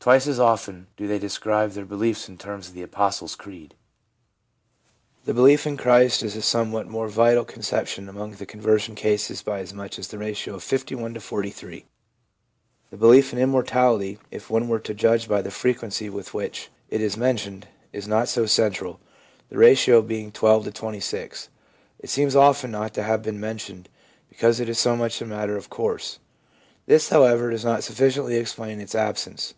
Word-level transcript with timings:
Twice 0.00 0.26
as 0.26 0.40
often 0.40 0.86
do 0.96 1.06
they 1.06 1.18
describe 1.18 1.72
their 1.72 1.84
beliefs 1.84 2.26
in 2.26 2.38
terms 2.38 2.68
of 2.68 2.74
the 2.74 2.80
Apostles' 2.80 3.34
creed. 3.36 3.74
The 5.26 5.34
belief 5.34 5.66
in 5.66 5.76
Christ 5.76 6.22
is 6.22 6.34
a 6.36 6.40
somewhat 6.40 6.86
more 6.88 7.06
vital 7.10 7.44
concep 7.44 7.86
tion 7.86 8.08
among 8.08 8.36
the 8.36 8.46
conversion 8.46 8.94
cases 8.94 9.42
by 9.42 9.60
as 9.60 9.74
much 9.74 9.98
as 9.98 10.08
the 10.08 10.16
ratio 10.16 10.54
of 10.54 10.62
51 10.62 11.12
to 11.12 11.20
43. 11.20 11.84
The 12.90 12.96
belief 12.96 13.34
in 13.34 13.38
immortality, 13.38 14.18
if 14.30 14.48
one 14.48 14.68
were 14.68 14.78
to 14.78 14.94
judge 14.94 15.28
by 15.28 15.42
the 15.42 15.50
frequency 15.50 16.08
with 16.08 16.32
which 16.32 16.70
it 16.88 17.02
is 17.02 17.18
mentioned, 17.18 17.68
is 17.92 18.08
not 18.08 18.26
so 18.26 18.46
central, 18.46 19.00
the 19.50 19.58
ratio 19.58 20.00
being 20.00 20.32
12 20.32 20.64
to 20.64 20.70
26. 20.70 21.50
It 21.98 22.08
seems 22.08 22.34
often 22.34 22.70
not 22.70 22.94
to 22.94 23.02
have 23.02 23.22
been 23.22 23.38
mentioned, 23.38 23.90
because 24.30 24.60
it 24.60 24.68
is 24.70 24.78
so 24.78 24.96
much 24.96 25.20
a 25.20 25.26
matter 25.26 25.58
of 25.58 25.68
course; 25.68 26.20
this, 26.86 27.10
however, 27.10 27.50
does 27.50 27.66
not 27.66 27.84
sufficiently 27.84 28.36
explain 28.36 28.80
its 28.80 28.94
absence. 28.94 29.52